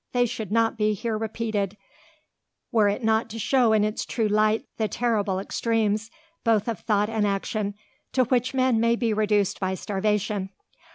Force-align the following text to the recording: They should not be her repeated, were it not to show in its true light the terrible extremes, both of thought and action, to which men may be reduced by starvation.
They 0.13 0.25
should 0.25 0.51
not 0.51 0.77
be 0.79 0.95
her 0.95 1.15
repeated, 1.15 1.77
were 2.71 2.89
it 2.89 3.03
not 3.03 3.29
to 3.29 3.37
show 3.37 3.71
in 3.71 3.83
its 3.83 4.03
true 4.03 4.27
light 4.27 4.65
the 4.77 4.87
terrible 4.87 5.37
extremes, 5.37 6.09
both 6.43 6.67
of 6.67 6.79
thought 6.79 7.07
and 7.07 7.27
action, 7.27 7.75
to 8.13 8.23
which 8.23 8.55
men 8.55 8.79
may 8.79 8.95
be 8.95 9.13
reduced 9.13 9.59
by 9.59 9.75
starvation. 9.75 10.49